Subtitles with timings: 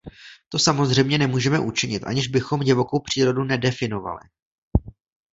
[0.49, 4.29] To samozřejmě nemůžeme učinit, aniž bychom divokou přírodu nedefinovali.